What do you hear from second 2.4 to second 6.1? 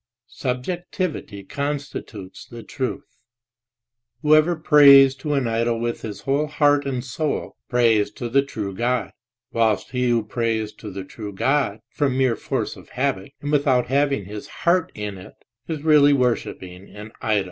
the truth. Whoever prays to an idol with